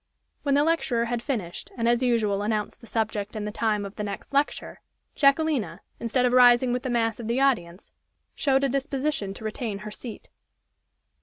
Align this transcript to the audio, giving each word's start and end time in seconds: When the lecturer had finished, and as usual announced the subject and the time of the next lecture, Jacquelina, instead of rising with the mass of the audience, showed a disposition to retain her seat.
When 0.41 0.55
the 0.55 0.63
lecturer 0.63 1.05
had 1.05 1.21
finished, 1.21 1.71
and 1.77 1.87
as 1.87 2.01
usual 2.01 2.41
announced 2.41 2.81
the 2.81 2.87
subject 2.87 3.35
and 3.35 3.45
the 3.45 3.51
time 3.51 3.85
of 3.85 3.97
the 3.97 4.03
next 4.03 4.33
lecture, 4.33 4.81
Jacquelina, 5.13 5.81
instead 5.99 6.25
of 6.25 6.33
rising 6.33 6.73
with 6.73 6.81
the 6.81 6.89
mass 6.89 7.19
of 7.19 7.27
the 7.27 7.39
audience, 7.39 7.91
showed 8.33 8.63
a 8.63 8.67
disposition 8.69 9.31
to 9.35 9.43
retain 9.45 9.77
her 9.85 9.91
seat. 9.91 10.29